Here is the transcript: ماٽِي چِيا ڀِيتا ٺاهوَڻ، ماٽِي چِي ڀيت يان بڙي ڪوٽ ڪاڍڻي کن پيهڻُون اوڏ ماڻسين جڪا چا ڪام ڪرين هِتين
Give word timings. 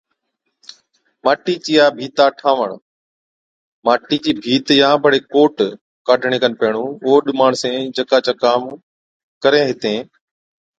ماٽِي 1.23 1.55
چِيا 1.65 1.85
ڀِيتا 1.97 2.25
ٺاهوَڻ، 2.39 2.69
ماٽِي 3.85 4.17
چِي 4.23 4.31
ڀيت 4.43 4.67
يان 4.79 4.93
بڙي 5.03 5.19
ڪوٽ 5.33 5.55
ڪاڍڻي 6.07 6.37
کن 6.43 6.53
پيهڻُون 6.59 6.89
اوڏ 7.05 7.23
ماڻسين 7.39 7.79
جڪا 7.95 8.17
چا 8.25 8.33
ڪام 8.43 8.61
ڪرين 9.41 9.63
هِتين 9.69 9.99